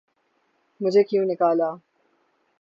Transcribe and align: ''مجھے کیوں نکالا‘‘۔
''مجھے 0.81 1.03
کیوں 1.09 1.25
نکالا‘‘۔ 1.25 1.69